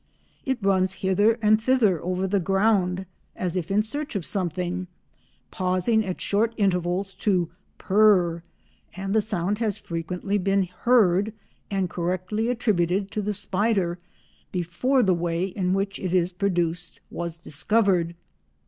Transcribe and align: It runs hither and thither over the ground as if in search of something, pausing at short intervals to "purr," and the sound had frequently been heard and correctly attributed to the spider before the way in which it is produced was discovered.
It 0.47 0.57
runs 0.63 0.93
hither 1.05 1.37
and 1.43 1.61
thither 1.61 2.01
over 2.03 2.25
the 2.25 2.39
ground 2.39 3.05
as 3.35 3.55
if 3.55 3.69
in 3.69 3.83
search 3.83 4.15
of 4.15 4.25
something, 4.25 4.87
pausing 5.51 6.03
at 6.03 6.19
short 6.19 6.55
intervals 6.57 7.13
to 7.17 7.51
"purr," 7.77 8.41
and 8.95 9.13
the 9.13 9.21
sound 9.21 9.59
had 9.59 9.75
frequently 9.75 10.39
been 10.39 10.63
heard 10.63 11.33
and 11.69 11.87
correctly 11.87 12.49
attributed 12.49 13.11
to 13.11 13.21
the 13.21 13.31
spider 13.31 13.99
before 14.51 15.03
the 15.03 15.13
way 15.13 15.43
in 15.43 15.71
which 15.71 15.99
it 15.99 16.15
is 16.15 16.31
produced 16.31 16.99
was 17.11 17.37
discovered. 17.37 18.15